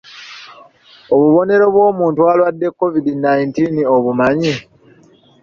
Obubonero 1.15 1.65
bw'omuntu 1.73 2.19
alwadde 2.31 2.67
COVID 2.79 3.05
nineteen 3.23 3.75
obumanyi? 3.95 4.53